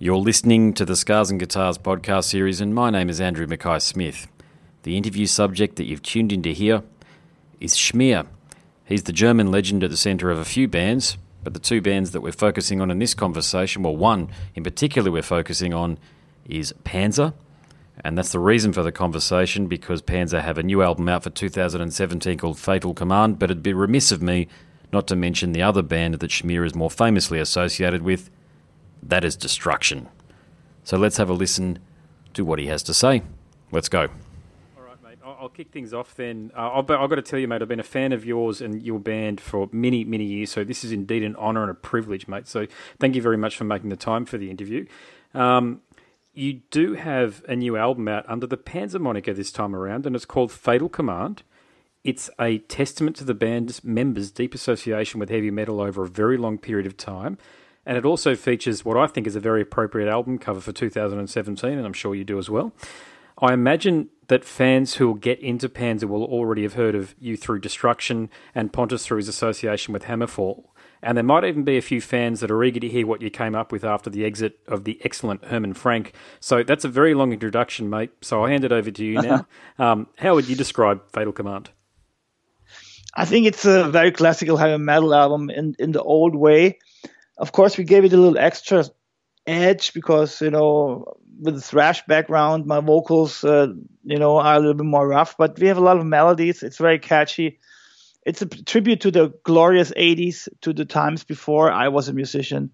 [0.00, 3.80] You're listening to the Scars and Guitars podcast series, and my name is Andrew Mackay
[3.80, 4.28] Smith.
[4.84, 6.84] The interview subject that you've tuned in to hear
[7.58, 8.28] is Schmier.
[8.84, 12.12] He's the German legend at the centre of a few bands, but the two bands
[12.12, 15.98] that we're focusing on in this conversation, well, one in particular we're focusing on
[16.46, 17.34] is Panzer.
[18.04, 21.30] And that's the reason for the conversation because Panzer have a new album out for
[21.30, 24.46] 2017 called Fatal Command, but it'd be remiss of me
[24.92, 28.30] not to mention the other band that Schmier is more famously associated with,
[29.02, 30.08] that is destruction.
[30.84, 31.78] So let's have a listen
[32.34, 33.22] to what he has to say.
[33.70, 34.08] Let's go.
[34.76, 35.18] All right, mate.
[35.22, 36.50] I'll kick things off then.
[36.56, 38.98] Uh, I've, got to tell you, mate, I've been a fan of yours and your
[38.98, 40.50] band for many, many years.
[40.50, 42.46] So this is indeed an honour and a privilege, mate.
[42.46, 42.66] So
[42.98, 44.86] thank you very much for making the time for the interview.
[45.34, 45.82] Um,
[46.32, 50.14] you do have a new album out under the Panzer moniker this time around, and
[50.14, 51.42] it's called Fatal Command.
[52.04, 56.38] It's a testament to the band's members' deep association with heavy metal over a very
[56.38, 57.36] long period of time
[57.88, 61.72] and it also features what I think is a very appropriate album cover for 2017,
[61.72, 62.70] and I'm sure you do as well.
[63.40, 67.34] I imagine that fans who will get into Panzer will already have heard of you
[67.34, 70.64] through Destruction and Pontus through his association with Hammerfall.
[71.02, 73.30] And there might even be a few fans that are eager to hear what you
[73.30, 76.12] came up with after the exit of the excellent Herman Frank.
[76.40, 78.10] So that's a very long introduction, mate.
[78.20, 79.46] So I'll hand it over to you now.
[79.78, 81.70] um, how would you describe Fatal Command?
[83.14, 86.78] I think it's a very classical heavy metal album in, in the old way
[87.38, 88.84] of course, we gave it a little extra
[89.46, 93.68] edge because you know with the thrash background, my vocals uh,
[94.04, 96.62] you know are a little bit more rough, but we have a lot of melodies.
[96.62, 97.58] It's very catchy.
[98.26, 102.70] It's a tribute to the glorious '80s, to the times before I was a musician,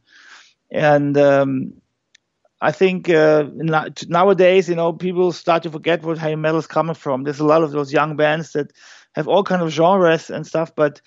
[0.71, 1.75] and um,
[2.61, 3.45] I think uh,
[4.09, 7.23] nowadays, you know, people start to forget where heavy metal is coming from.
[7.23, 8.73] There's a lot of those young bands that
[9.15, 11.03] have all kind of genres and stuff, but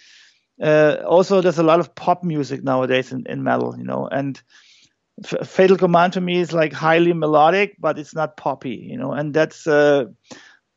[0.61, 4.41] uh, also, there's a lot of pop music nowadays in, in metal, you know, and
[5.23, 9.11] F- Fatal Command to me is like highly melodic, but it's not poppy, you know,
[9.11, 10.05] and that's uh,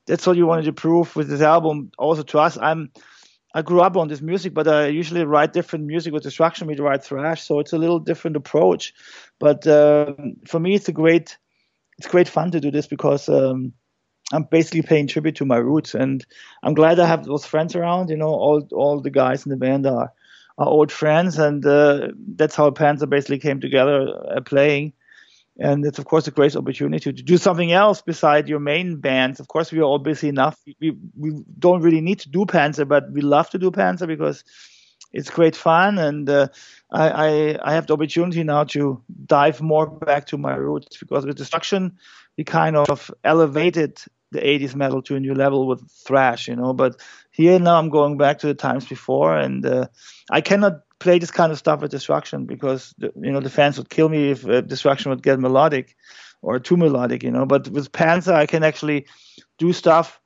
[0.06, 1.90] that's what you wanted to prove with this album.
[1.98, 2.90] Also, to us, I'm
[3.54, 6.66] I grew up on this music, but I usually write different music with Destruction.
[6.66, 8.94] We write thrash, so it's a little different approach.
[9.38, 10.14] But uh,
[10.46, 11.36] for me, it's a great
[11.98, 13.72] it's great fun to do this because um,
[14.32, 16.24] I'm basically paying tribute to my roots, and
[16.62, 18.10] I'm glad I have those friends around.
[18.10, 20.12] You know, all all the guys in the band are
[20.58, 24.92] are old friends, and uh, that's how Panzer basically came together uh, playing.
[25.58, 29.40] And it's of course a great opportunity to do something else beside your main bands.
[29.40, 30.58] Of course, we are all busy enough.
[30.80, 34.44] We we don't really need to do Panzer, but we love to do Panzer because
[35.12, 36.48] it's great fun, and uh,
[36.92, 41.26] I, I I have the opportunity now to dive more back to my roots because
[41.26, 41.98] with Destruction
[42.38, 44.00] we kind of elevated
[44.32, 46.72] the 80s metal to a new level with thrash, you know.
[46.72, 49.86] But here now I'm going back to the times before, and uh,
[50.30, 53.90] I cannot play this kind of stuff with Destruction because you know the fans would
[53.90, 55.96] kill me if uh, Destruction would get melodic
[56.42, 57.46] or too melodic, you know.
[57.46, 59.06] But with Panzer, I can actually
[59.58, 60.20] do stuff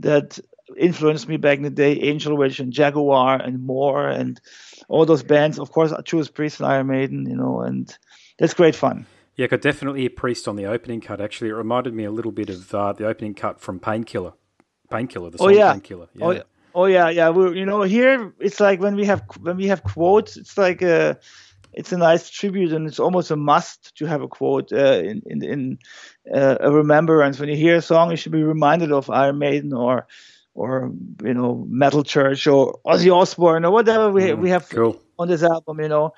[0.00, 0.38] that
[0.76, 4.40] influenced me back in the day, Angel Witch and Jaguar and more, and
[4.88, 5.58] all those bands.
[5.58, 7.94] Of course, I choose Priest and Iron Maiden, you know, and
[8.38, 9.06] that's great fun.
[9.38, 11.20] Yeah, I could definitely hear Priest on the opening cut.
[11.20, 14.32] Actually, it reminded me a little bit of uh, the opening cut from Painkiller.
[14.90, 15.72] Painkiller, the oh, song oh, yeah.
[15.72, 16.08] Painkiller.
[16.12, 16.24] Yeah.
[16.26, 16.42] Oh,
[16.74, 17.28] oh yeah, yeah.
[17.28, 20.82] We're, you know, here it's like when we have when we have quotes, it's like
[20.82, 21.20] a
[21.72, 25.22] it's a nice tribute and it's almost a must to have a quote uh, in
[25.24, 25.78] in, in
[26.34, 27.38] uh, a remembrance.
[27.38, 30.08] When you hear a song, you should be reminded of Iron Maiden or
[30.58, 30.92] or
[31.22, 35.00] you know Metal Church or Ozzy Osbourne or whatever we mm, we have cool.
[35.18, 35.80] on this album.
[35.80, 36.12] You know,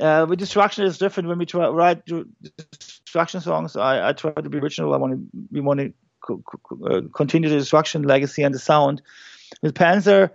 [0.00, 1.28] uh, with destruction is different.
[1.28, 2.02] When we try, write
[2.80, 4.94] destruction songs, I, I try to be original.
[4.94, 5.20] I want to
[5.52, 9.00] we want to co- co- uh, continue the destruction legacy and the sound.
[9.62, 10.30] With Panzer,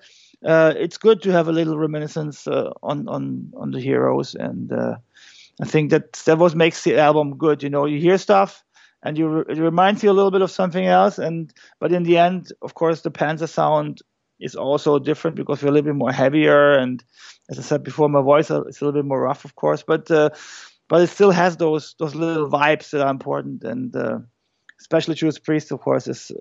[0.45, 4.71] uh, it's good to have a little reminiscence uh, on on on the heroes, and
[4.71, 4.95] uh,
[5.61, 7.61] I think that that what makes the album good.
[7.61, 8.63] You know, you hear stuff
[9.03, 12.17] and you it reminds you a little bit of something else, and but in the
[12.17, 14.01] end, of course, the Panzer sound
[14.39, 17.03] is also different because we're a little bit more heavier and
[17.49, 20.09] as I said before, my voice is a little bit more rough, of course, but
[20.11, 20.29] uh,
[20.87, 24.19] but it still has those those little vibes that are important, and uh,
[24.79, 26.31] especially Judas Priest, of course, is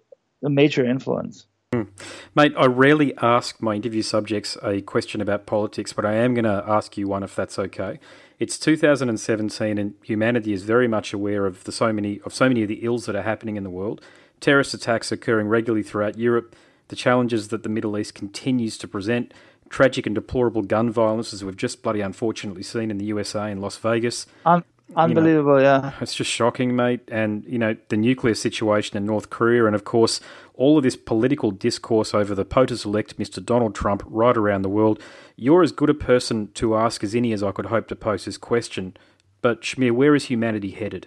[0.44, 1.46] a major influence.
[1.74, 1.88] Mm.
[2.34, 6.44] Mate, I rarely ask my interview subjects a question about politics, but I am going
[6.44, 8.00] to ask you one if that's okay.
[8.38, 12.62] It's 2017, and humanity is very much aware of the so many of so many
[12.62, 14.00] of the ills that are happening in the world.
[14.40, 16.54] Terrorist attacks occurring regularly throughout Europe,
[16.86, 19.34] the challenges that the Middle East continues to present,
[19.68, 23.60] tragic and deplorable gun violence, as we've just bloody unfortunately seen in the USA and
[23.60, 24.26] Las Vegas.
[24.46, 24.64] Um,
[24.94, 25.92] unbelievable, you know, yeah.
[26.00, 27.00] It's just shocking, mate.
[27.08, 30.20] And, you know, the nuclear situation in North Korea, and of course,
[30.58, 33.42] all of this political discourse over the POTUS elect Mr.
[33.42, 35.00] Donald Trump right around the world.
[35.36, 38.24] You're as good a person to ask as any as I could hope to pose
[38.24, 38.96] this question.
[39.40, 41.06] But, Schmier, where is humanity headed?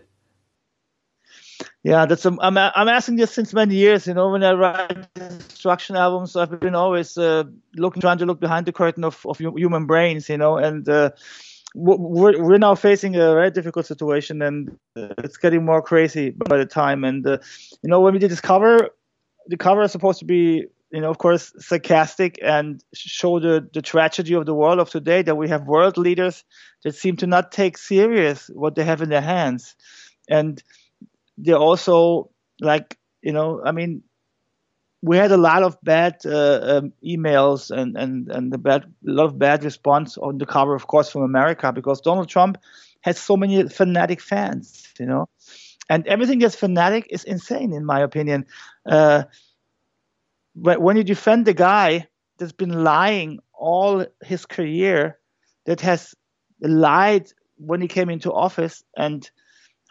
[1.84, 4.08] Yeah, that's I'm I'm asking this since many years.
[4.08, 7.44] You know, when I write destruction albums, I've been always uh,
[7.76, 10.30] looking, trying to look behind the curtain of, of human brains.
[10.30, 11.12] You know, and uh,
[11.76, 16.58] we're we're now facing a very difficult situation, and uh, it's getting more crazy by
[16.58, 17.04] the time.
[17.04, 17.38] And uh,
[17.84, 18.90] you know, when we did this cover,
[19.48, 23.82] the cover is supposed to be, you know, of course, sarcastic and show the the
[23.82, 25.22] tragedy of the world of today.
[25.22, 26.44] That we have world leaders
[26.84, 29.76] that seem to not take serious what they have in their hands,
[30.30, 30.62] and
[31.38, 32.30] they're also
[32.62, 34.04] like you know i mean
[35.02, 39.12] we had a lot of bad uh, um, emails and and and the bad a
[39.12, 42.58] lot of bad response on the cover of course from america because donald trump
[43.02, 45.28] has so many fanatic fans you know
[45.92, 48.46] and everything that's fanatic is insane in my opinion
[48.86, 49.24] uh,
[50.56, 52.08] but when you defend the guy
[52.38, 55.20] that's been lying all his career
[55.66, 56.16] that has
[56.62, 59.30] lied when he came into office and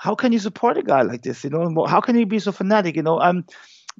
[0.00, 1.44] how can you support a guy like this?
[1.44, 2.96] You know, how can he be so fanatic?
[2.96, 3.44] You know, um,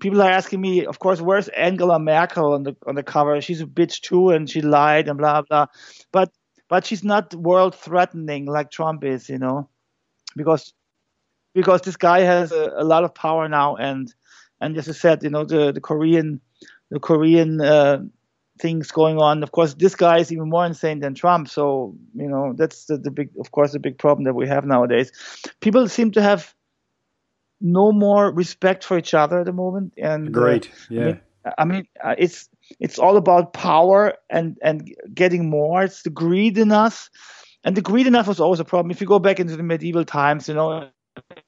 [0.00, 3.40] people are asking me, of course, where's Angela Merkel on the on the cover?
[3.42, 5.66] She's a bitch too, and she lied and blah blah.
[6.10, 6.32] But
[6.68, 9.68] but she's not world threatening like Trump is, you know,
[10.36, 10.72] because
[11.54, 14.12] because this guy has a, a lot of power now, and
[14.60, 16.40] and as I said, you know, the the Korean
[16.90, 18.02] the Korean uh,
[18.60, 19.42] things going on.
[19.42, 21.48] Of course, this guy is even more insane than Trump.
[21.48, 24.64] So you know that's the, the big, of course, the big problem that we have
[24.64, 25.10] nowadays.
[25.60, 26.54] People seem to have
[27.60, 29.94] no more respect for each other at the moment.
[29.96, 31.02] And great, uh, yeah.
[31.02, 31.20] I mean,
[31.58, 32.48] I mean uh, it's
[32.78, 35.82] it's all about power and and getting more.
[35.82, 37.10] It's the greed in us,
[37.64, 38.90] and the greed in us was always a problem.
[38.90, 40.88] If you go back into the medieval times, you know,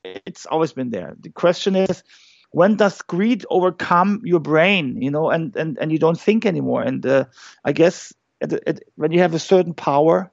[0.05, 1.15] it's always been there.
[1.21, 2.03] The question is
[2.51, 6.83] when does greed overcome your brain you know and and, and you don't think anymore?
[6.83, 7.25] And uh,
[7.65, 10.31] i guess at, at, when you have a certain power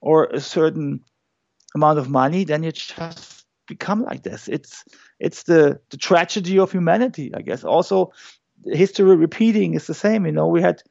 [0.00, 1.00] or a certain
[1.74, 4.48] amount of money then you just become like this.
[4.48, 4.84] It's
[5.18, 7.64] it's the the tragedy of humanity i guess.
[7.64, 8.12] Also
[8.66, 10.48] history repeating is the same you know.
[10.48, 10.82] We had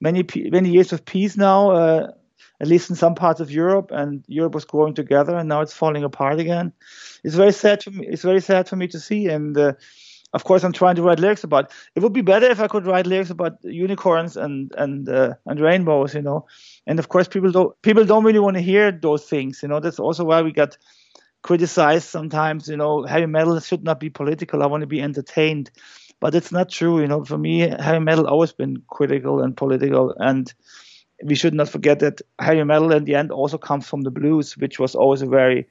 [0.00, 2.12] many many years of peace now uh,
[2.60, 5.72] at least in some parts of Europe, and Europe was growing together, and now it's
[5.72, 6.72] falling apart again.
[7.24, 8.06] It's very sad for me.
[8.08, 9.72] It's very sad for me to see, and uh,
[10.32, 11.72] of course I'm trying to write lyrics about.
[11.94, 15.60] It would be better if I could write lyrics about unicorns and and uh, and
[15.60, 16.46] rainbows, you know.
[16.86, 19.80] And of course people don't people don't really want to hear those things, you know.
[19.80, 20.76] That's also why we got
[21.42, 24.62] criticized sometimes, you know, heavy metal should not be political.
[24.62, 25.70] I want to be entertained.
[26.20, 27.24] But it's not true, you know.
[27.24, 30.52] For me, heavy metal always been critical and political and
[31.24, 34.56] we should not forget that heavy metal in the end also comes from the blues,
[34.58, 35.66] which was always a very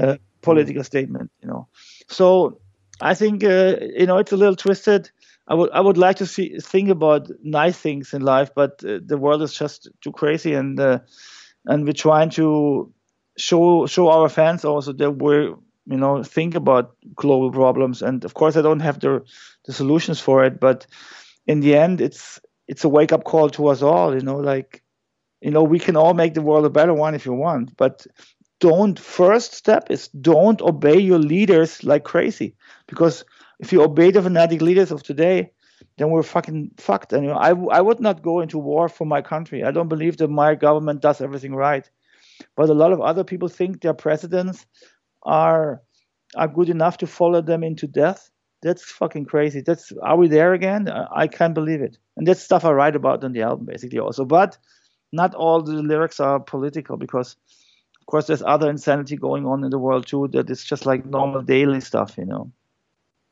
[0.00, 0.86] uh, political mm.
[0.86, 1.66] statement, you know.
[2.08, 2.60] So
[3.00, 5.10] I think uh, you know it's a little twisted.
[5.48, 9.00] I would I would like to see think about nice things in life, but uh,
[9.04, 11.00] the world is just too crazy, and uh,
[11.66, 12.92] and we're trying to
[13.36, 15.54] show show our fans also that we're
[15.86, 18.00] you know think about global problems.
[18.00, 19.24] And of course, I don't have the
[19.64, 20.86] the solutions for it, but
[21.48, 24.14] in the end, it's it's a wake up call to us all.
[24.14, 24.82] You know, like
[25.40, 28.06] you know we can all make the world a better one if you want, but
[28.60, 32.56] don't first step is don't obey your leaders like crazy
[32.86, 33.24] because
[33.60, 35.50] if you obey the fanatic leaders of today
[35.96, 37.12] then we're fucking fucked.
[37.12, 39.64] And you know, I, I would not go into war for my country.
[39.64, 41.88] I don't believe that my government does everything right.
[42.56, 44.66] But a lot of other people think their presidents
[45.22, 45.82] are
[46.36, 48.30] are good enough to follow them into death
[48.62, 52.42] that's fucking crazy that's are we there again i, I can't believe it and that's
[52.42, 54.58] stuff i write about on the album basically also but
[55.12, 57.36] not all the lyrics are political because
[58.08, 61.04] of course, there's other insanity going on in the world too that is just like
[61.04, 62.50] normal daily stuff, you know.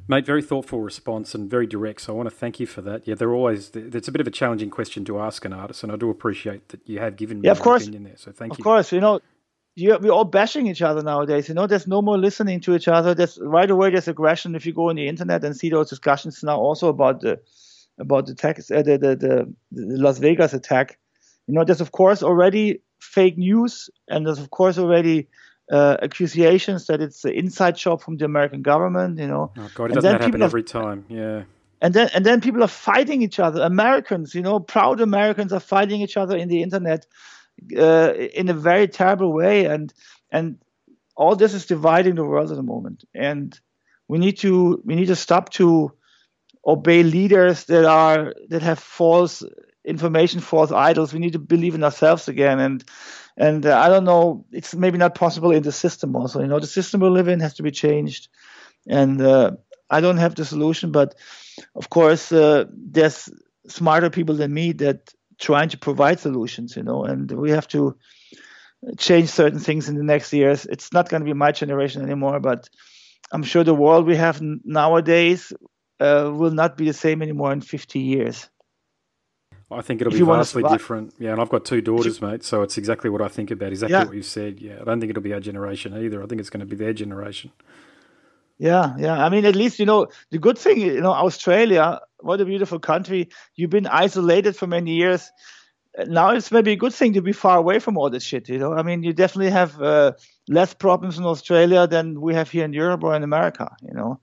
[0.06, 2.02] Mate, very thoughtful response and very direct.
[2.02, 3.08] So I want to thank you for that.
[3.08, 5.90] Yeah, they're always it's a bit of a challenging question to ask an artist, and
[5.90, 7.84] I do appreciate that you have given me yeah, of course.
[7.84, 8.18] opinion there.
[8.18, 8.62] So thank of you.
[8.62, 9.20] Of course, you know,
[9.76, 11.48] you, we're all bashing each other nowadays.
[11.48, 13.14] You know, there's no more listening to each other.
[13.14, 16.42] There's right away there's aggression if you go on the internet and see those discussions
[16.42, 17.40] now also about the
[17.98, 20.98] about the, text, uh, the, the, the the Las Vegas attack.
[21.46, 25.28] You know, there's of course already fake news, and there's of course already
[25.70, 29.18] uh, accusations that it's an inside job from the American government.
[29.18, 31.04] You know, oh god, it doesn't that happen every time.
[31.10, 31.42] Yeah.
[31.82, 33.60] And then and then people are fighting each other.
[33.60, 37.06] Americans, you know, proud Americans are fighting each other in the internet
[37.76, 39.92] uh, in a very terrible way, and
[40.30, 40.58] and
[41.16, 43.04] all this is dividing the world at the moment.
[43.14, 43.58] And
[44.08, 45.92] we need to we need to stop to
[46.66, 49.42] obey leaders that are that have false
[49.84, 51.12] information false idols.
[51.12, 52.58] We need to believe in ourselves again.
[52.60, 52.84] And
[53.36, 56.40] and uh, I don't know, it's maybe not possible in the system also.
[56.40, 58.28] You know, the system we live in has to be changed.
[58.88, 59.52] And uh,
[59.90, 61.14] I don't have the solution, but
[61.74, 63.28] of course, uh, there's
[63.68, 66.76] smarter people than me that trying to provide solutions.
[66.76, 67.96] You know, and we have to
[68.98, 70.66] change certain things in the next years.
[70.66, 72.68] It's not going to be my generation anymore, but
[73.32, 75.52] I'm sure the world we have nowadays
[76.00, 78.48] uh, will not be the same anymore in 50 years.
[79.70, 81.14] I think it'll be vastly different.
[81.18, 83.70] Yeah, and I've got two daughters, mate, so it's exactly what I think about.
[83.70, 84.04] Exactly yeah.
[84.04, 84.60] what you said.
[84.60, 86.22] Yeah, I don't think it'll be our generation either.
[86.22, 87.50] I think it's going to be their generation.
[88.58, 89.24] Yeah, yeah.
[89.24, 90.80] I mean, at least you know the good thing.
[90.80, 93.28] You know, Australia, what a beautiful country.
[93.54, 95.30] You've been isolated for many years.
[96.06, 98.48] Now it's maybe a good thing to be far away from all this shit.
[98.48, 100.12] You know, I mean, you definitely have uh,
[100.46, 103.74] less problems in Australia than we have here in Europe or in America.
[103.80, 104.20] You know,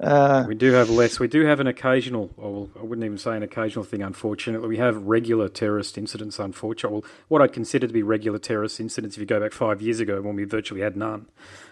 [0.00, 1.20] uh, we do have less.
[1.20, 4.68] We do have an occasional, well, I wouldn't even say an occasional thing, unfortunately.
[4.68, 7.00] We have regular terrorist incidents, unfortunately.
[7.00, 10.00] Well, what I'd consider to be regular terrorist incidents if you go back five years
[10.00, 11.26] ago when we virtually had none.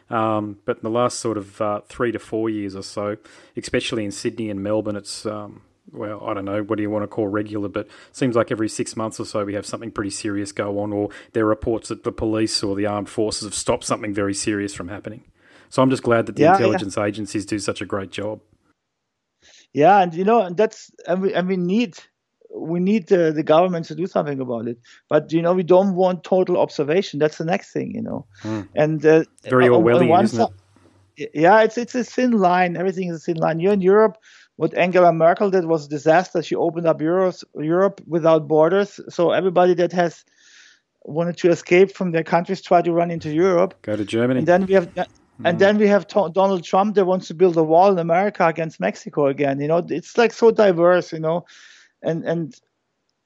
[0.08, 3.16] Um, but in the last sort of uh, three to four years or so,
[3.56, 7.02] especially in Sydney and Melbourne, it's, um, well, I don't know, what do you want
[7.02, 9.90] to call regular, but it seems like every six months or so we have something
[9.90, 13.44] pretty serious go on, or there are reports that the police or the armed forces
[13.44, 15.24] have stopped something very serious from happening.
[15.70, 17.04] So I'm just glad that the yeah, intelligence yeah.
[17.04, 18.40] agencies do such a great job.
[19.72, 21.98] Yeah, and you know, and that's and we and we need
[22.54, 24.78] we need the, the government to do something about it.
[25.08, 27.18] But you know, we don't want total observation.
[27.18, 28.26] That's the next thing, you know.
[28.42, 28.68] Mm.
[28.74, 30.52] And uh, very Orwellian, isn't
[31.16, 31.30] it?
[31.34, 32.76] Yeah, it's it's a thin line.
[32.76, 33.60] Everything is a thin line.
[33.60, 34.18] You're in Europe.
[34.56, 36.42] What Angela Merkel did was a disaster.
[36.42, 40.25] She opened up Euros, Europe without borders, so everybody that has
[41.04, 43.75] wanted to escape from their countries tried to run into Europe.
[43.82, 44.38] Go to Germany.
[44.38, 44.88] And then we have
[45.44, 48.47] and then we have to- Donald Trump that wants to build a wall in America
[48.47, 49.61] against Mexico again.
[49.61, 51.47] You know, it's like so diverse, you know,
[52.02, 52.54] and and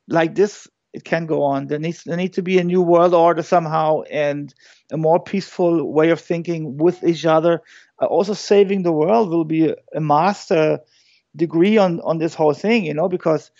[0.08, 1.66] like this, it can go on.
[1.66, 4.54] There needs there need to be a new world order somehow and
[4.90, 7.62] a more peaceful way of thinking with each other.
[8.00, 10.80] Uh, also, saving the world will be a, a master
[11.36, 13.50] degree on on this whole thing, you know, because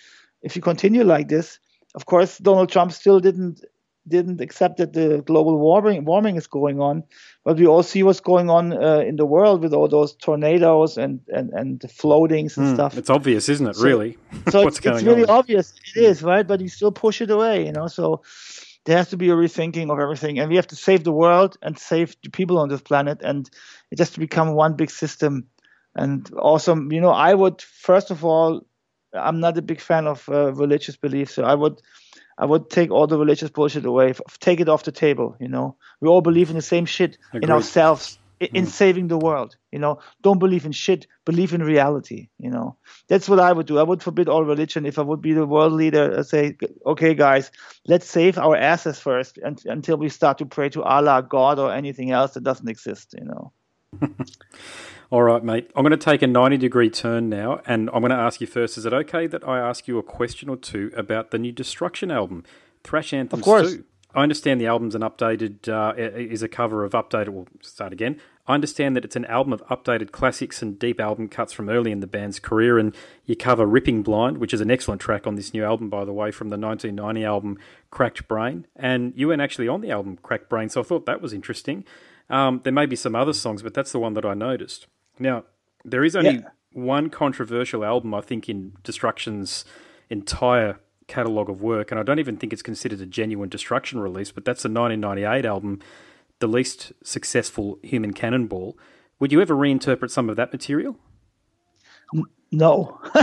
[0.41, 1.59] if you continue like this,
[1.95, 3.63] of course, Donald Trump still didn't
[4.07, 7.03] didn't accept that the global warming warming is going on,
[7.43, 10.97] but we all see what's going on uh, in the world with all those tornadoes
[10.97, 12.97] and and and the floatings and mm, stuff.
[12.97, 13.75] It's obvious, isn't it?
[13.75, 14.17] So, really,
[14.49, 15.29] so what's it's, going it's really on?
[15.29, 15.73] obvious.
[15.95, 17.87] It is right, but you still push it away, you know.
[17.87, 18.21] So
[18.85, 21.57] there has to be a rethinking of everything, and we have to save the world
[21.61, 23.49] and save the people on this planet, and
[23.91, 25.47] it has to become one big system.
[25.97, 28.65] And also, you know, I would first of all,
[29.13, 31.81] I'm not a big fan of uh, religious beliefs, so I would
[32.37, 35.35] I would take all the religious bullshit away, take it off the table.
[35.39, 37.45] You know, we all believe in the same shit Agreed.
[37.45, 38.69] in ourselves, in, in mm.
[38.69, 39.55] saving the world.
[39.71, 42.29] You know, don't believe in shit, believe in reality.
[42.37, 42.77] You know,
[43.07, 43.79] that's what I would do.
[43.79, 46.19] I would forbid all religion if I would be the world leader.
[46.19, 47.51] I'd say, okay, guys,
[47.87, 51.73] let's save our asses first and, until we start to pray to Allah, God, or
[51.73, 53.15] anything else that doesn't exist.
[53.17, 53.51] You know.
[55.09, 55.71] All right, mate.
[55.73, 58.47] I'm going to take a 90 degree turn now, and I'm going to ask you
[58.47, 61.53] first is it okay that I ask you a question or two about the new
[61.53, 62.43] Destruction album,
[62.83, 63.73] Thrash Anthems of course.
[63.75, 63.85] 2?
[64.13, 68.19] I understand the album's an updated, uh, is a cover of updated, we'll start again.
[68.47, 71.91] I understand that it's an album of updated classics and deep album cuts from early
[71.91, 72.93] in the band's career, and
[73.25, 76.13] you cover Ripping Blind, which is an excellent track on this new album, by the
[76.13, 77.57] way, from the 1990 album
[77.91, 78.65] Cracked Brain.
[78.75, 81.85] And you weren't actually on the album Cracked Brain, so I thought that was interesting.
[82.29, 84.87] Um, there may be some other songs, but that's the one that I noticed.
[85.19, 85.43] Now,
[85.83, 86.49] there is only yeah.
[86.73, 89.65] one controversial album, I think, in Destruction's
[90.09, 94.31] entire catalogue of work, and I don't even think it's considered a genuine Destruction release,
[94.31, 95.79] but that's the 1998 album,
[96.39, 98.77] the least successful Human Cannonball.
[99.19, 100.97] Would you ever reinterpret some of that material?
[102.51, 102.99] No.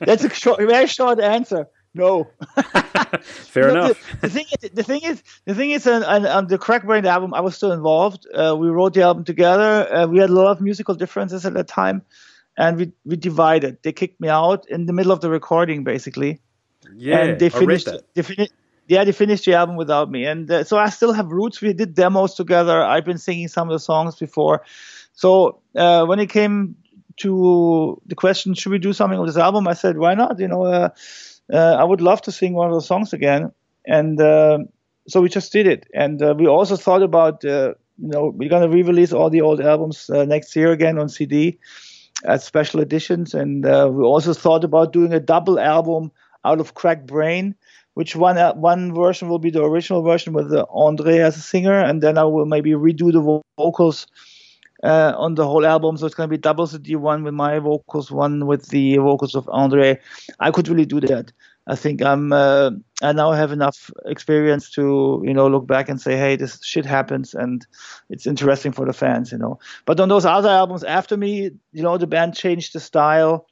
[0.00, 1.68] that's a short, very short answer.
[1.94, 2.28] No.
[3.22, 4.20] Fair enough.
[4.20, 7.06] The, the, thing is, the thing is, the thing is, on, on the Crack Brain
[7.06, 8.26] album, I was still involved.
[8.34, 9.92] Uh, we wrote the album together.
[9.92, 12.02] Uh, we had a lot of musical differences at that time,
[12.58, 13.78] and we we divided.
[13.82, 16.40] They kicked me out in the middle of the recording, basically.
[16.96, 17.88] Yeah, and they finished.
[18.14, 18.52] They finished.
[18.86, 21.60] Yeah, they finished the album without me, and uh, so I still have roots.
[21.60, 22.82] We did demos together.
[22.82, 24.62] I've been singing some of the songs before.
[25.14, 26.74] So uh, when it came
[27.18, 29.68] to the question, should we do something with this album?
[29.68, 30.38] I said, why not?
[30.40, 30.90] You know
[31.52, 33.52] uh, uh, I would love to sing one of those songs again.
[33.86, 34.58] And uh,
[35.08, 35.86] so we just did it.
[35.94, 39.60] And uh, we also thought about, you know, we're going to re-release all the old
[39.60, 41.58] albums next year again on CD
[42.24, 43.34] as special editions.
[43.34, 46.10] And we also thought about doing a double album
[46.44, 47.54] out of Crack Brain
[47.94, 51.40] which one uh, one version will be the original version with uh, Andre as a
[51.40, 54.06] singer, and then I will maybe redo the vocals
[54.84, 55.96] uh, on the whole album.
[55.96, 59.34] So it's going to be double CD, one with my vocals, one with the vocals
[59.34, 59.98] of Andre.
[60.38, 61.32] I could really do that.
[61.66, 62.30] I think I'm.
[62.30, 62.72] Uh,
[63.02, 66.84] I now have enough experience to, you know, look back and say, hey, this shit
[66.84, 67.66] happens, and
[68.10, 69.58] it's interesting for the fans, you know.
[69.86, 73.46] But on those other albums after me, you know, the band changed the style.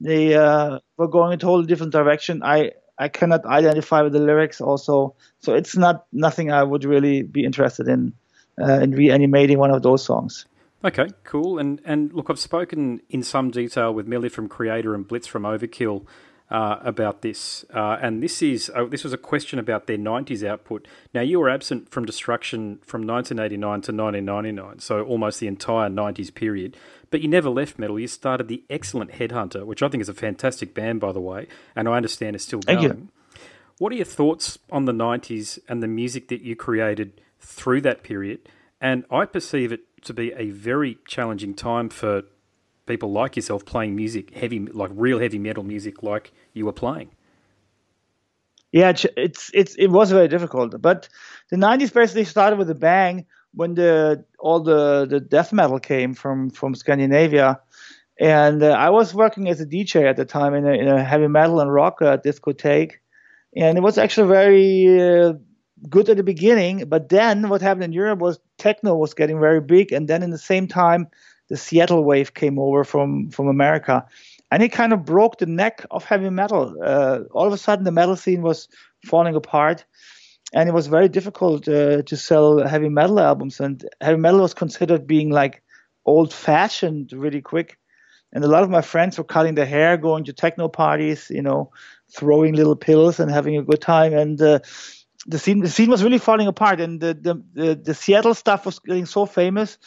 [0.00, 2.42] They uh, were going in a totally different direction.
[2.42, 7.22] I I cannot identify with the lyrics also, so it's not nothing I would really
[7.22, 8.14] be interested in
[8.58, 10.46] uh, in reanimating one of those songs.
[10.84, 11.58] Okay, cool.
[11.58, 15.42] And and look, I've spoken in some detail with Mille from Kreator and Blitz from
[15.42, 16.06] Overkill
[16.50, 20.42] uh, about this, uh, and this is uh, this was a question about their '90s
[20.42, 20.88] output.
[21.14, 26.34] Now you were absent from Destruction from 1989 to 1999, so almost the entire '90s
[26.34, 26.76] period.
[27.10, 27.98] But you never left metal.
[27.98, 31.46] You started the excellent Headhunter, which I think is a fantastic band, by the way,
[31.76, 32.90] and I understand is still Thank going.
[32.92, 33.08] you.
[33.78, 38.02] What are your thoughts on the '90s and the music that you created through that
[38.02, 38.48] period?
[38.80, 42.22] And I perceive it to be a very challenging time for
[42.86, 47.10] people like yourself playing music, heavy, like real heavy metal music, like you were playing.
[48.72, 51.08] Yeah, it's it's, it was very difficult, but
[51.50, 56.14] the '90s basically started with a bang when the all the the death metal came
[56.14, 57.60] from from Scandinavia,
[58.20, 61.02] and uh, I was working as a DJ at the time in a, in a
[61.02, 62.92] heavy metal and rock uh, discotheque,
[63.56, 65.32] and it was actually very uh,
[65.88, 66.84] good at the beginning.
[66.88, 70.30] But then what happened in Europe was techno was getting very big, and then in
[70.30, 71.08] the same time
[71.48, 74.06] the Seattle wave came over from from America,
[74.50, 76.76] and it kind of broke the neck of heavy metal.
[76.82, 78.68] Uh, all of a sudden, the metal scene was
[79.04, 79.84] falling apart,
[80.52, 83.60] and it was very difficult uh, to sell heavy metal albums.
[83.60, 85.62] And heavy metal was considered being like
[86.04, 87.78] old-fashioned really quick.
[88.32, 91.42] And a lot of my friends were cutting their hair, going to techno parties, you
[91.42, 91.72] know,
[92.12, 94.14] throwing little pills and having a good time.
[94.14, 94.60] And uh,
[95.26, 96.80] the scene, the scene was really falling apart.
[96.80, 99.78] And the, the, the, the Seattle stuff was getting so famous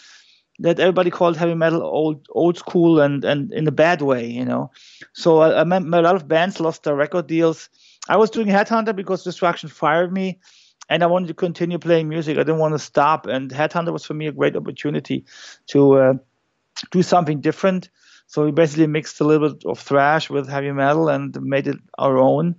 [0.59, 4.45] that everybody called heavy metal old old school and and in a bad way, you
[4.45, 4.71] know.
[5.13, 7.69] So a lot of bands lost their record deals.
[8.07, 10.39] I was doing Headhunter because Destruction fired me,
[10.89, 12.37] and I wanted to continue playing music.
[12.37, 15.25] I didn't want to stop, and Headhunter was for me a great opportunity
[15.67, 16.13] to uh,
[16.91, 17.89] do something different.
[18.27, 21.77] So we basically mixed a little bit of thrash with heavy metal and made it
[21.97, 22.55] our own.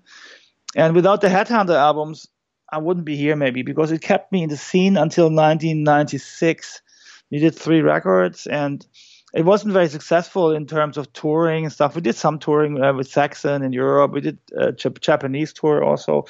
[0.76, 2.28] And without the Headhunter albums,
[2.74, 6.82] I wouldn't be here maybe because it kept me in the scene until 1996
[7.30, 8.84] we did three records and
[9.32, 11.94] it wasn't very successful in terms of touring and stuff.
[11.94, 14.12] We did some touring uh, with Saxon in Europe.
[14.12, 16.26] We did a J- Japanese tour also.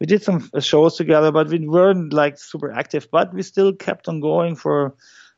[0.00, 3.08] We did some uh, shows together, but we weren't like super active.
[3.12, 4.92] But we still kept on going for a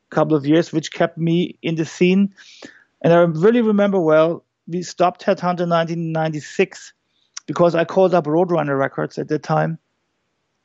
[0.09, 2.33] couple of years, which kept me in the scene.
[3.03, 6.93] And I really remember well, we stopped Headhunter in 1996
[7.45, 9.77] because I called up Roadrunner Records at the time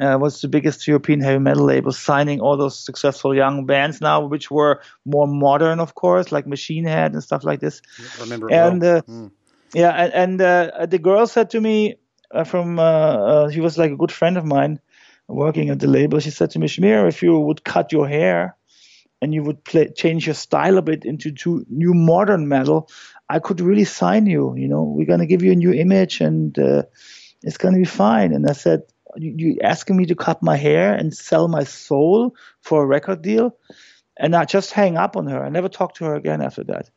[0.01, 4.27] uh, was the biggest European heavy metal label, signing all those successful young bands now,
[4.27, 7.81] which were more modern, of course, like Machine Head and stuff like this.
[8.19, 8.97] I remember and well.
[8.99, 9.31] uh, mm.
[9.75, 11.97] yeah, and, and uh, the girl said to me
[12.31, 14.81] uh, from uh, she was like a good friend of mine
[15.29, 16.21] working at the label.
[16.21, 18.57] She said to me, Schmier, if you would cut your hair
[19.23, 22.91] and you would play, change your style a bit into new modern metal,
[23.29, 24.55] I could really sign you.
[24.57, 26.83] You know, we're gonna give you a new image and uh,
[27.43, 28.35] it's gonna be fine.
[28.35, 28.83] And I said
[29.19, 33.57] you asking me to cut my hair and sell my soul for a record deal?
[34.17, 35.45] And i just hang up on her.
[35.45, 36.91] I never talked to her again after that.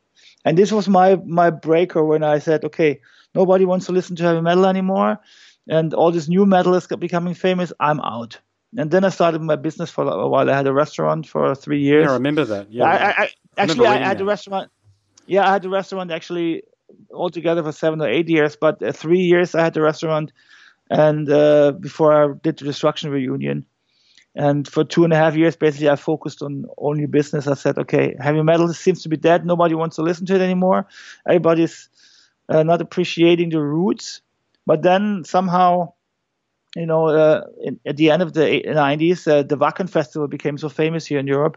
[0.44, 3.00] And this was my my breaker when i said okay
[3.34, 5.18] nobody wants to listen to heavy metal anymore.
[5.68, 7.72] And all this new metal is becoming famous.
[7.78, 8.40] I'm out.
[8.76, 10.48] And then i started my business for a while.
[10.48, 12.04] I had a restaurant for three years.
[12.04, 12.72] Yeah i remember that.
[12.72, 14.70] Yeah i, I, I actually I, I had a restaurant.
[15.26, 16.62] Yeah i had a restaurant actually
[17.12, 18.56] altogether for seven or eight years.
[18.56, 20.32] But uh, three years i had the restaurant
[20.90, 23.64] and uh, before I did the destruction reunion.
[24.34, 27.46] And for two and a half years, basically, I focused on only business.
[27.46, 29.46] I said, okay, heavy metal seems to be dead.
[29.46, 30.86] Nobody wants to listen to it anymore.
[31.26, 31.88] Everybody's
[32.48, 34.20] uh, not appreciating the roots.
[34.66, 35.94] But then somehow,
[36.76, 40.58] you know, uh, in, at the end of the 90s, uh, the Wacken Festival became
[40.58, 41.56] so famous here in Europe.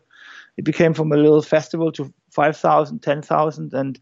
[0.57, 3.73] It became from a little festival to 5,000, 10,000.
[3.73, 3.99] And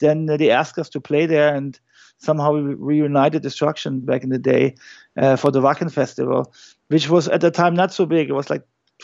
[0.00, 1.54] then they asked us to play there.
[1.54, 1.78] And
[2.18, 4.74] somehow we reunited Destruction back in the day
[5.16, 6.52] uh, for the Wacken Festival,
[6.88, 8.28] which was at the time not so big.
[8.28, 8.62] It was like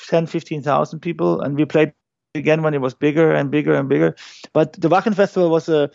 [0.08, 1.92] 10, 15,000 people, and we played
[2.34, 4.14] again when it was bigger and bigger and bigger.
[4.52, 5.90] But the Wacken Festival was a,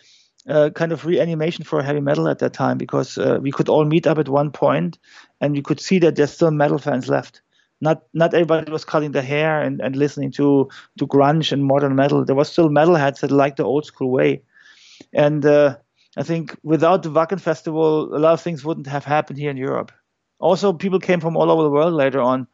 [0.74, 4.06] kind of reanimation for heavy metal at that time because uh, we could all meet
[4.06, 4.96] up at one point,
[5.40, 7.42] and we could see that there's still metal fans left.
[7.80, 11.96] Not not everybody was cutting their hair and, and listening to to grunge and modern
[11.96, 12.24] metal.
[12.24, 14.42] There was still metalheads that liked the old school way,
[15.12, 15.76] and uh,
[16.16, 19.56] I think without the Wacken Festival, a lot of things wouldn't have happened here in
[19.56, 19.92] Europe.
[20.38, 22.46] Also, people came from all over the world later on.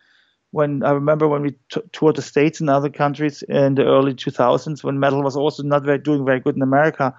[0.51, 4.14] When I remember when we t- toured the States and other countries in the early
[4.14, 7.14] 2000s, when metal was also not very, doing very good in America,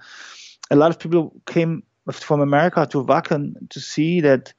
[0.70, 4.52] a lot of people came from America to Wacken to see that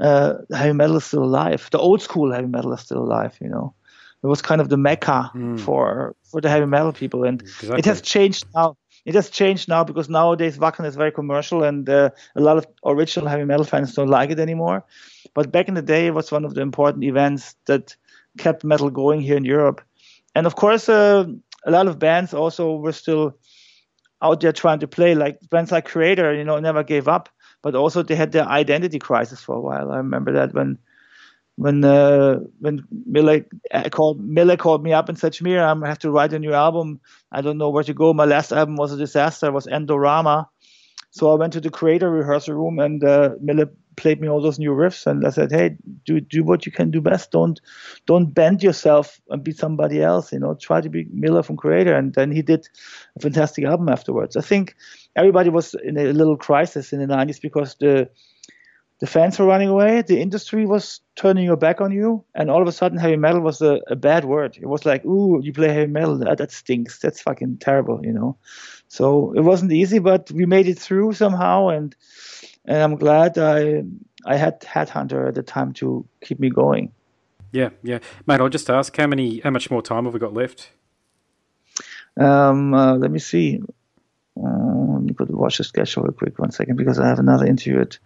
[0.00, 1.68] uh, heavy metal is still alive.
[1.70, 3.36] The old school heavy metal is still alive.
[3.40, 3.74] You know,
[4.22, 5.60] it was kind of the mecca mm.
[5.60, 7.78] for for the heavy metal people, and exactly.
[7.78, 11.88] it has changed now it has changed now because nowadays Wacken is very commercial and
[11.88, 14.84] uh, a lot of original heavy metal fans don't like it anymore.
[15.32, 17.94] But back in the day, it was one of the important events that
[18.36, 19.80] kept metal going here in Europe.
[20.34, 21.24] And of course, uh,
[21.64, 23.38] a lot of bands also were still
[24.20, 27.28] out there trying to play, like bands like Kreator, you know, never gave up,
[27.62, 29.92] but also they had their identity crisis for a while.
[29.92, 30.78] I remember that when
[31.56, 33.42] when uh, when Mille
[33.72, 36.52] uh, called Mille called me up and said, "Schmier, I have to write a new
[36.52, 37.00] album.
[37.32, 38.12] I don't know where to go.
[38.12, 39.46] My last album was a disaster.
[39.46, 40.46] It was Endorama."
[41.16, 43.64] So I went to the Kreator rehearsal room and uh, Mille
[43.96, 46.90] played me all those new riffs and I said, Hey, do do what you can
[46.90, 47.30] do best.
[47.30, 47.58] Don't
[48.06, 51.98] don't bend yourself and be somebody else, you know, try to be Mille from Kreator."
[51.98, 52.68] and then he did
[53.16, 54.36] a fantastic album afterwards.
[54.36, 54.76] I think
[55.16, 58.10] everybody was in a little crisis in the nineties because the
[58.98, 62.62] the fans were running away, the industry was turning your back on you, and all
[62.62, 64.56] of a sudden heavy metal was a, a bad word.
[64.60, 66.98] It was like, ooh, you play heavy metal, that, that stinks.
[66.98, 68.36] That's fucking terrible, you know.
[68.88, 71.94] So it wasn't easy, but we made it through somehow, and
[72.64, 73.84] and I'm glad I
[74.24, 76.92] I had Headhunter at the time to keep me going.
[77.52, 78.40] Yeah, yeah, mate.
[78.40, 80.70] I'll just ask how many, how much more time have we got left?
[82.18, 83.62] Um, uh, let me see.
[84.36, 87.46] Uh, let me put watch the schedule real quick one second because I have another
[87.46, 87.80] interview.
[87.80, 87.98] At,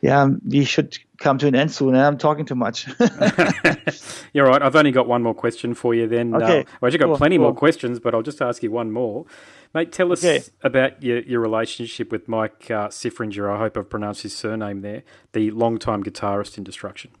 [0.00, 1.94] yeah, we should come to an end soon.
[1.94, 2.86] I'm talking too much.
[4.32, 4.62] You're right.
[4.62, 6.08] I've only got one more question for you.
[6.08, 6.44] Then, okay.
[6.44, 7.44] Uh, well, I've actually got cool, plenty cool.
[7.44, 9.26] more questions, but I'll just ask you one more.
[9.72, 10.44] Mate, tell us okay.
[10.62, 13.54] about your, your relationship with Mike uh, Sifringer.
[13.54, 17.12] I hope I've pronounced his surname there, the longtime guitarist in Destruction.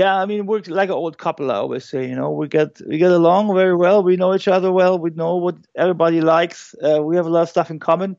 [0.00, 1.50] Yeah, I mean we're like an old couple.
[1.50, 4.02] I always say, you know, we get we get along very well.
[4.02, 4.98] We know each other well.
[4.98, 6.74] We know what everybody likes.
[6.82, 8.16] Uh, we have a lot of stuff in common.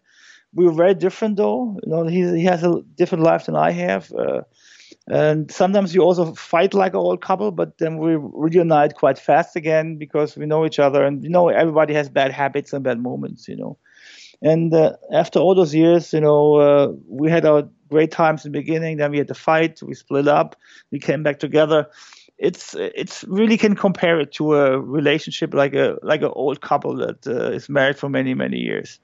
[0.53, 1.77] We are very different, though.
[1.83, 4.11] You know, he he has a different life than I have.
[4.13, 4.41] Uh,
[5.07, 9.55] and sometimes you also fight like an old couple, but then we reunite quite fast
[9.55, 12.99] again because we know each other and you know everybody has bad habits and bad
[12.99, 13.77] moments, you know.
[14.41, 18.51] And uh, after all those years, you know, uh, we had our great times in
[18.51, 18.97] the beginning.
[18.97, 19.81] Then we had the fight.
[19.81, 20.55] We split up.
[20.91, 21.87] We came back together.
[22.37, 26.97] It's it's really can compare it to a relationship like a like an old couple
[26.97, 28.99] that uh, is married for many many years.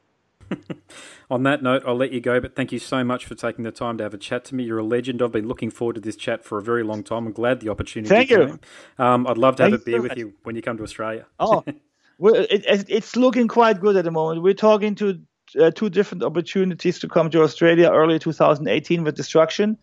[1.32, 3.72] On that note, I'll let you go, but thank you so much for taking the
[3.72, 4.64] time to have a chat to me.
[4.64, 5.22] You're a legend.
[5.22, 7.26] I've been looking forward to this chat for a very long time.
[7.26, 8.40] I'm glad the opportunity thank came.
[8.40, 8.60] you.
[9.04, 11.26] Um, I'd love to have thank a beer with you when you come to Australia.
[11.40, 11.64] Oh,
[12.20, 14.44] well, it, it's looking quite good at the moment.
[14.44, 15.22] We're talking to
[15.60, 19.78] uh, two different opportunities to come to Australia early 2018 with Destruction.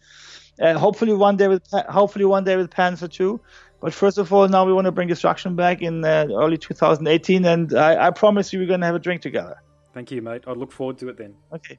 [0.61, 3.41] Uh, hopefully one day with hopefully one day with Panzer too.
[3.81, 7.47] But first of all, now we want to bring Destruction back in uh, early 2018,
[7.47, 9.57] and I, I promise you we're going to have a drink together.
[9.95, 10.45] Thank you, mate.
[10.47, 11.35] I look forward to it then.
[11.53, 11.79] Okay.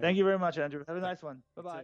[0.00, 0.84] Thank you very much, Andrew.
[0.86, 1.42] Have a nice one.
[1.56, 1.82] Bye bye.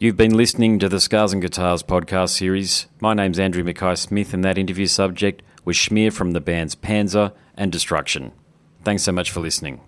[0.00, 2.86] You've been listening to the Scars and Guitars podcast series.
[3.00, 7.32] My name's Andrew Mackay Smith, and that interview subject was Schmier from the bands Panzer
[7.56, 8.30] and Destruction.
[8.84, 9.80] Thanks so much for listening.